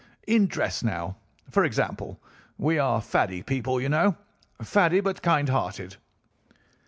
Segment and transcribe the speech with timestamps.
[0.27, 1.17] In dress now,
[1.51, 2.19] for example.
[2.57, 5.97] We are faddy people, you know—faddy but kind hearted.